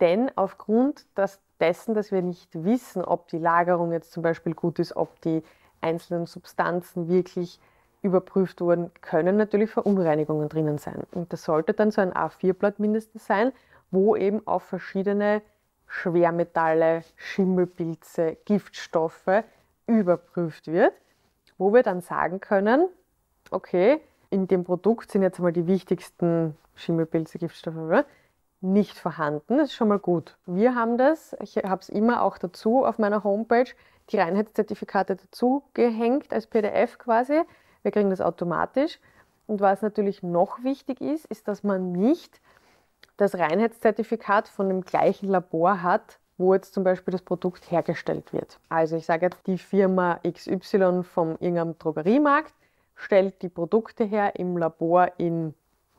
Denn 0.00 0.30
aufgrund 0.36 1.04
dessen, 1.58 1.94
dass 1.94 2.12
wir 2.12 2.22
nicht 2.22 2.64
wissen, 2.64 3.04
ob 3.04 3.26
die 3.26 3.38
Lagerung 3.38 3.90
jetzt 3.90 4.12
zum 4.12 4.22
Beispiel 4.22 4.54
gut 4.54 4.78
ist, 4.78 4.94
ob 4.94 5.20
die 5.22 5.42
einzelnen 5.80 6.26
Substanzen 6.26 7.08
wirklich 7.08 7.58
überprüft 8.02 8.60
wurden, 8.60 8.90
können 9.00 9.36
natürlich 9.36 9.70
Verunreinigungen 9.70 10.48
drinnen 10.48 10.78
sein. 10.78 11.02
Und 11.12 11.32
das 11.32 11.44
sollte 11.44 11.72
dann 11.74 11.90
so 11.90 12.00
ein 12.00 12.12
A4-Blatt 12.12 12.78
mindestens 12.78 13.26
sein, 13.26 13.52
wo 13.90 14.16
eben 14.16 14.46
auf 14.46 14.62
verschiedene 14.62 15.42
Schwermetalle, 15.86 17.02
Schimmelpilze, 17.16 18.36
Giftstoffe 18.44 19.44
überprüft 19.86 20.66
wird, 20.68 20.92
wo 21.56 21.72
wir 21.72 21.82
dann 21.82 22.00
sagen 22.00 22.40
können, 22.40 22.88
okay, 23.50 24.00
in 24.30 24.46
dem 24.46 24.64
Produkt 24.64 25.10
sind 25.10 25.22
jetzt 25.22 25.38
einmal 25.38 25.52
die 25.52 25.66
wichtigsten 25.66 26.56
Schimmelpilze, 26.74 27.38
Giftstoffe 27.38 28.04
nicht 28.60 28.98
vorhanden. 28.98 29.58
Das 29.58 29.68
ist 29.68 29.74
schon 29.74 29.88
mal 29.88 29.98
gut. 29.98 30.36
Wir 30.46 30.74
haben 30.74 30.98
das, 30.98 31.36
ich 31.40 31.56
habe 31.56 31.80
es 31.80 31.88
immer 31.88 32.22
auch 32.22 32.38
dazu 32.38 32.84
auf 32.84 32.98
meiner 32.98 33.24
Homepage, 33.24 33.70
die 34.10 34.18
Reinheitszertifikate 34.18 35.16
dazu 35.16 35.62
gehängt 35.74 36.32
als 36.32 36.46
PDF 36.46 36.98
quasi. 36.98 37.42
Wir 37.88 37.92
kriegen 37.92 38.10
das 38.10 38.20
automatisch. 38.20 38.98
Und 39.46 39.62
was 39.62 39.80
natürlich 39.80 40.22
noch 40.22 40.62
wichtig 40.62 41.00
ist, 41.00 41.24
ist, 41.24 41.48
dass 41.48 41.64
man 41.64 41.92
nicht 41.92 42.38
das 43.16 43.34
Reinheitszertifikat 43.34 44.46
von 44.46 44.68
dem 44.68 44.82
gleichen 44.82 45.30
Labor 45.30 45.82
hat, 45.82 46.18
wo 46.36 46.52
jetzt 46.52 46.74
zum 46.74 46.84
Beispiel 46.84 47.12
das 47.12 47.22
Produkt 47.22 47.70
hergestellt 47.70 48.34
wird. 48.34 48.60
Also 48.68 48.96
ich 48.96 49.06
sage 49.06 49.24
jetzt, 49.24 49.46
die 49.46 49.56
Firma 49.56 50.20
XY 50.22 51.02
vom 51.02 51.30
irgendeinem 51.40 51.78
Drogeriemarkt 51.78 52.52
stellt 52.94 53.40
die 53.40 53.48
Produkte 53.48 54.04
her 54.04 54.36
im 54.36 54.58
Labor 54.58 55.10
in 55.16 55.54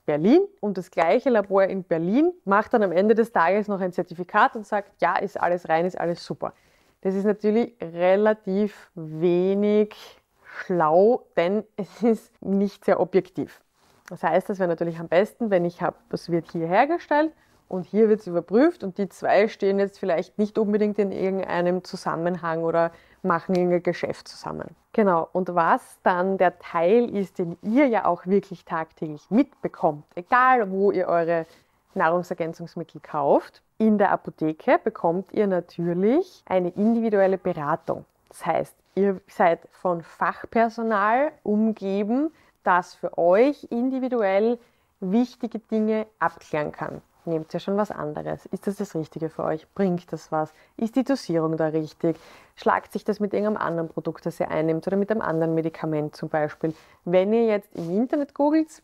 Berlin 0.05 0.41
und 0.59 0.77
das 0.77 0.91
gleiche 0.91 1.31
Labor 1.31 1.63
in 1.63 1.83
Berlin 1.83 2.31
macht 2.45 2.71
dann 2.75 2.83
am 2.83 2.91
Ende 2.91 3.15
des 3.15 3.31
Tages 3.31 3.67
noch 3.67 3.81
ein 3.81 3.93
Zertifikat 3.93 4.55
und 4.55 4.67
sagt, 4.67 5.01
ja, 5.01 5.17
ist 5.17 5.41
alles 5.41 5.67
rein, 5.67 5.87
ist 5.87 5.99
alles 5.99 6.23
super. 6.23 6.53
Das 7.01 7.15
ist 7.15 7.25
natürlich 7.25 7.73
relativ 7.81 8.91
wenig 8.93 10.18
schlau, 10.57 11.25
denn 11.37 11.63
es 11.77 12.03
ist 12.03 12.41
nicht 12.41 12.85
sehr 12.85 12.99
objektiv. 12.99 13.61
Das 14.09 14.23
heißt, 14.23 14.49
es 14.49 14.59
wäre 14.59 14.69
natürlich 14.69 14.99
am 14.99 15.07
besten, 15.07 15.51
wenn 15.51 15.65
ich 15.65 15.81
habe, 15.81 15.97
das 16.09 16.29
wird 16.29 16.51
hier 16.51 16.67
hergestellt 16.67 17.31
und 17.67 17.85
hier 17.85 18.09
wird 18.09 18.21
es 18.21 18.27
überprüft 18.27 18.83
und 18.83 18.97
die 18.97 19.07
zwei 19.07 19.47
stehen 19.47 19.77
jetzt 19.77 19.99
vielleicht 19.99 20.39
nicht 20.39 20.57
unbedingt 20.57 20.97
in 20.97 21.11
irgendeinem 21.11 21.83
Zusammenhang 21.83 22.63
oder 22.63 22.91
machen 23.21 23.53
irgendein 23.53 23.83
Geschäft 23.83 24.27
zusammen. 24.27 24.75
Genau, 24.93 25.29
und 25.31 25.53
was 25.53 25.99
dann 26.01 26.39
der 26.39 26.57
Teil 26.57 27.15
ist, 27.15 27.37
den 27.37 27.57
ihr 27.61 27.85
ja 27.85 28.05
auch 28.05 28.25
wirklich 28.25 28.65
tagtäglich 28.65 29.29
mitbekommt, 29.29 30.05
egal 30.15 30.71
wo 30.71 30.91
ihr 30.91 31.07
eure 31.07 31.45
Nahrungsergänzungsmittel 31.93 33.01
kauft, 33.01 33.61
in 33.77 33.97
der 33.97 34.11
Apotheke 34.11 34.79
bekommt 34.83 35.31
ihr 35.31 35.47
natürlich 35.47 36.43
eine 36.47 36.69
individuelle 36.69 37.37
Beratung. 37.37 38.05
Das 38.29 38.45
heißt, 38.45 38.75
ihr 38.95 39.21
seid 39.27 39.67
von 39.71 40.01
Fachpersonal 40.03 41.31
umgeben, 41.43 42.31
das 42.63 42.93
für 42.93 43.17
euch 43.17 43.65
individuell 43.69 44.59
wichtige 44.99 45.59
Dinge 45.59 46.07
abklären 46.19 46.71
kann 46.71 47.01
nehmt 47.29 47.53
ihr 47.53 47.59
schon 47.59 47.77
was 47.77 47.91
anderes. 47.91 48.45
Ist 48.47 48.67
das 48.67 48.75
das 48.77 48.95
Richtige 48.95 49.29
für 49.29 49.43
euch? 49.43 49.67
Bringt 49.73 50.11
das 50.11 50.31
was? 50.31 50.53
Ist 50.75 50.95
die 50.95 51.03
Dosierung 51.03 51.55
da 51.55 51.67
richtig? 51.67 52.17
Schlagt 52.55 52.91
sich 52.91 53.05
das 53.05 53.19
mit 53.19 53.33
irgendeinem 53.33 53.57
anderen 53.65 53.89
Produkt, 53.89 54.25
das 54.25 54.39
ihr 54.39 54.49
einnimmt 54.49 54.85
oder 54.87 54.97
mit 54.97 55.11
einem 55.11 55.21
anderen 55.21 55.55
Medikament 55.55 56.15
zum 56.15 56.27
Beispiel? 56.27 56.73
Wenn 57.05 57.31
ihr 57.31 57.45
jetzt 57.45 57.73
im 57.75 57.95
Internet 57.95 58.33
googelt, 58.33 58.81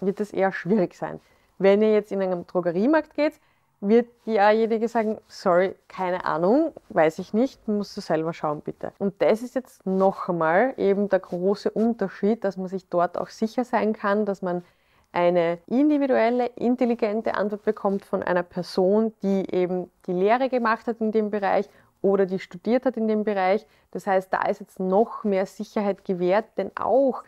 wird 0.00 0.18
das 0.18 0.32
eher 0.32 0.52
schwierig 0.52 0.94
sein. 0.94 1.20
Wenn 1.58 1.82
ihr 1.82 1.92
jetzt 1.92 2.10
in 2.10 2.20
einem 2.20 2.46
Drogeriemarkt 2.46 3.14
geht, 3.14 3.34
wird 3.88 4.08
diejenige 4.26 4.88
sagen, 4.88 5.18
sorry, 5.28 5.74
keine 5.88 6.24
Ahnung, 6.24 6.72
weiß 6.88 7.18
ich 7.18 7.34
nicht, 7.34 7.68
musst 7.68 7.96
du 7.96 8.00
selber 8.00 8.32
schauen 8.32 8.60
bitte. 8.60 8.92
Und 8.98 9.20
das 9.20 9.42
ist 9.42 9.54
jetzt 9.54 9.86
noch 9.86 10.28
einmal 10.28 10.74
eben 10.76 11.08
der 11.08 11.20
große 11.20 11.70
Unterschied, 11.70 12.44
dass 12.44 12.56
man 12.56 12.68
sich 12.68 12.88
dort 12.88 13.18
auch 13.18 13.28
sicher 13.28 13.64
sein 13.64 13.92
kann, 13.92 14.26
dass 14.26 14.42
man 14.42 14.64
eine 15.12 15.58
individuelle, 15.66 16.46
intelligente 16.56 17.34
Antwort 17.34 17.62
bekommt 17.62 18.04
von 18.04 18.22
einer 18.22 18.42
Person, 18.42 19.14
die 19.22 19.48
eben 19.54 19.90
die 20.06 20.12
Lehre 20.12 20.48
gemacht 20.48 20.86
hat 20.86 21.00
in 21.00 21.12
dem 21.12 21.30
Bereich 21.30 21.68
oder 22.02 22.26
die 22.26 22.38
studiert 22.38 22.84
hat 22.84 22.96
in 22.96 23.06
dem 23.06 23.24
Bereich. 23.24 23.66
Das 23.92 24.06
heißt, 24.06 24.32
da 24.32 24.42
ist 24.42 24.60
jetzt 24.60 24.80
noch 24.80 25.24
mehr 25.24 25.46
Sicherheit 25.46 26.04
gewährt, 26.04 26.46
denn 26.56 26.72
auch 26.74 27.22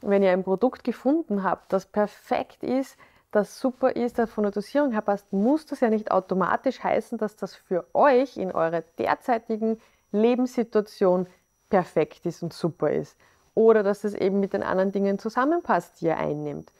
wenn 0.00 0.22
ihr 0.22 0.32
ein 0.32 0.44
Produkt 0.44 0.84
gefunden 0.84 1.42
habt, 1.42 1.72
das 1.72 1.86
perfekt 1.86 2.62
ist, 2.62 2.96
das 3.32 3.58
super 3.58 3.96
ist, 3.96 4.18
das 4.18 4.30
von 4.30 4.44
der 4.44 4.52
Dosierung 4.52 4.92
her 4.92 5.00
passt, 5.00 5.32
muss 5.32 5.66
das 5.66 5.80
ja 5.80 5.88
nicht 5.88 6.10
automatisch 6.10 6.82
heißen, 6.82 7.18
dass 7.18 7.34
das 7.34 7.54
für 7.54 7.86
euch 7.94 8.36
in 8.36 8.52
eurer 8.52 8.82
derzeitigen 8.98 9.80
Lebenssituation 10.12 11.26
perfekt 11.70 12.26
ist 12.26 12.42
und 12.42 12.52
super 12.52 12.90
ist. 12.90 13.16
Oder 13.54 13.82
dass 13.82 14.04
es 14.04 14.14
eben 14.14 14.38
mit 14.38 14.52
den 14.52 14.62
anderen 14.62 14.92
Dingen 14.92 15.18
zusammenpasst, 15.18 16.00
die 16.00 16.06
ihr 16.06 16.18
einnimmt. 16.18 16.70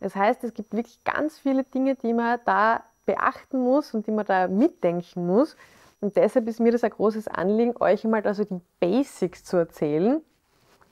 Das 0.00 0.16
heißt, 0.16 0.42
es 0.44 0.52
gibt 0.52 0.74
wirklich 0.74 1.02
ganz 1.04 1.38
viele 1.38 1.62
Dinge, 1.62 1.94
die 1.94 2.12
man 2.12 2.40
da 2.44 2.82
beachten 3.06 3.60
muss 3.60 3.94
und 3.94 4.06
die 4.06 4.10
man 4.10 4.26
da 4.26 4.48
mitdenken 4.48 5.26
muss. 5.26 5.56
Und 6.00 6.16
deshalb 6.16 6.48
ist 6.48 6.60
mir 6.60 6.72
das 6.72 6.82
ein 6.82 6.90
großes 6.90 7.28
Anliegen, 7.28 7.74
euch 7.80 8.04
einmal 8.04 8.26
also 8.26 8.44
die 8.44 8.60
Basics 8.80 9.44
zu 9.44 9.56
erzählen, 9.56 10.20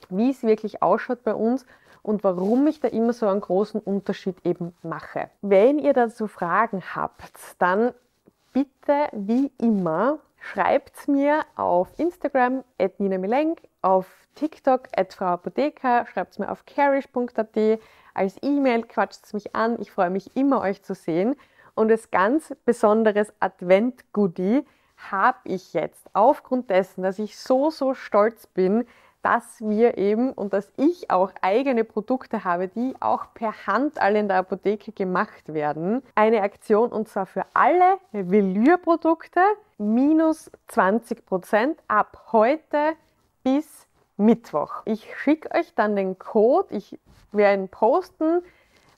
wie 0.09 0.31
es 0.31 0.43
wirklich 0.43 0.81
ausschaut 0.81 1.23
bei 1.23 1.33
uns 1.33 1.65
und 2.03 2.23
warum 2.23 2.67
ich 2.67 2.79
da 2.79 2.89
immer 2.89 3.13
so 3.13 3.27
einen 3.27 3.41
großen 3.41 3.81
Unterschied 3.81 4.35
eben 4.45 4.75
mache. 4.83 5.29
Wenn 5.41 5.79
ihr 5.79 5.93
dazu 5.93 6.27
Fragen 6.27 6.83
habt, 6.95 7.31
dann 7.57 7.93
bitte 8.51 9.07
wie 9.13 9.51
immer 9.59 10.19
schreibt 10.37 11.07
mir 11.07 11.45
auf 11.55 11.87
Instagram 11.97 12.63
at 12.77 12.99
Nina 12.99 13.17
Milenk, 13.17 13.61
auf 13.81 14.07
TikTok 14.35 14.89
at 14.95 15.13
Frau 15.13 15.25
Apotheker, 15.27 16.05
schreibt 16.05 16.37
mir 16.37 16.51
auf 16.51 16.65
carish.at, 16.65 17.79
als 18.13 18.35
E-Mail 18.41 18.83
quatscht 18.83 19.23
es 19.23 19.33
mich 19.33 19.55
an. 19.55 19.79
Ich 19.79 19.91
freue 19.91 20.09
mich 20.09 20.35
immer, 20.35 20.61
euch 20.61 20.83
zu 20.83 20.93
sehen. 20.93 21.35
Und 21.75 21.89
als 21.89 22.11
ganz 22.11 22.53
besonderes 22.65 23.33
Advent-Goodie 23.39 24.63
habe 25.11 25.39
ich 25.45 25.73
jetzt 25.73 26.05
aufgrund 26.13 26.69
dessen, 26.69 27.03
dass 27.03 27.19
ich 27.19 27.37
so, 27.37 27.71
so 27.71 27.93
stolz 27.93 28.47
bin, 28.47 28.85
dass 29.23 29.61
wir 29.61 29.97
eben 29.97 30.31
und 30.33 30.53
dass 30.53 30.71
ich 30.77 31.09
auch 31.09 31.31
eigene 31.41 31.83
Produkte 31.83 32.43
habe, 32.43 32.67
die 32.67 32.93
auch 32.99 33.33
per 33.33 33.65
Hand 33.65 33.99
alle 33.99 34.19
in 34.19 34.27
der 34.27 34.37
Apotheke 34.37 34.91
gemacht 34.91 35.53
werden. 35.53 36.03
Eine 36.13 36.41
Aktion 36.43 36.91
und 36.91 37.07
zwar 37.07 37.25
für 37.25 37.45
alle 37.53 37.97
Velour-Produkte 38.11 39.39
minus 39.77 40.51
20% 40.69 41.77
ab 41.87 42.27
heute 42.31 42.93
bis 43.43 43.87
Mittwoch. 44.17 44.83
Ich 44.85 45.09
schicke 45.17 45.57
euch 45.57 45.73
dann 45.73 45.95
den 45.95 46.19
Code, 46.19 46.75
ich 46.75 46.99
werde 47.31 47.63
ihn 47.63 47.69
posten 47.69 48.43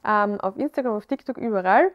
ähm, 0.05 0.41
auf 0.41 0.57
Instagram, 0.57 0.95
auf 0.95 1.05
TikTok, 1.05 1.37
überall. 1.37 1.91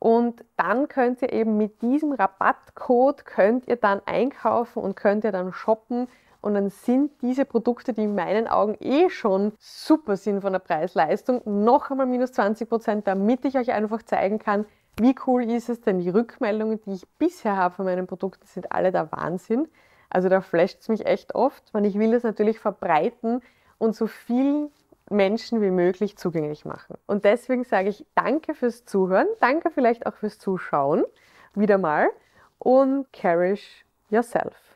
Und 0.00 0.44
dann 0.56 0.88
könnt 0.88 1.20
ihr 1.22 1.32
eben 1.32 1.56
mit 1.56 1.82
diesem 1.82 2.12
Rabattcode 2.12 3.24
könnt 3.26 3.68
ihr 3.68 3.76
dann 3.76 4.00
einkaufen 4.06 4.82
und 4.82 4.96
könnt 4.96 5.24
ihr 5.24 5.32
dann 5.32 5.52
shoppen. 5.52 6.08
Und 6.40 6.54
dann 6.54 6.70
sind 6.70 7.12
diese 7.22 7.44
Produkte, 7.44 7.92
die 7.92 8.04
in 8.04 8.14
meinen 8.14 8.48
Augen 8.48 8.76
eh 8.80 9.10
schon 9.10 9.52
super 9.58 10.16
sind 10.16 10.40
von 10.40 10.52
der 10.52 10.60
Preis-Leistung, 10.60 11.42
noch 11.44 11.90
einmal 11.90 12.06
minus 12.06 12.32
20 12.32 12.68
Prozent, 12.68 13.06
damit 13.06 13.44
ich 13.44 13.56
euch 13.56 13.72
einfach 13.72 14.02
zeigen 14.02 14.38
kann, 14.38 14.64
wie 14.98 15.14
cool 15.26 15.44
ist 15.44 15.68
es 15.68 15.80
denn. 15.80 15.98
Die 15.98 16.10
Rückmeldungen, 16.10 16.80
die 16.82 16.92
ich 16.92 17.08
bisher 17.18 17.56
habe 17.56 17.74
von 17.74 17.84
meinen 17.84 18.06
Produkten, 18.06 18.46
sind 18.46 18.72
alle 18.72 18.92
der 18.92 19.12
Wahnsinn. 19.12 19.68
Also 20.08 20.28
da 20.28 20.40
flasht 20.40 20.80
es 20.80 20.88
mich 20.88 21.06
echt 21.06 21.34
oft. 21.34 21.62
Und 21.72 21.84
ich 21.84 21.98
will 21.98 22.12
das 22.12 22.22
natürlich 22.22 22.58
verbreiten 22.58 23.42
und 23.78 23.94
so 23.94 24.06
vielen 24.06 24.70
Menschen 25.10 25.60
wie 25.60 25.70
möglich 25.70 26.16
zugänglich 26.16 26.64
machen. 26.64 26.96
Und 27.06 27.24
deswegen 27.24 27.64
sage 27.64 27.88
ich 27.88 28.06
danke 28.14 28.54
fürs 28.54 28.84
Zuhören, 28.84 29.26
danke 29.40 29.70
vielleicht 29.70 30.06
auch 30.06 30.14
fürs 30.14 30.38
Zuschauen, 30.38 31.04
wieder 31.54 31.78
mal 31.78 32.10
und 32.58 33.10
cherish 33.12 33.84
yourself. 34.10 34.69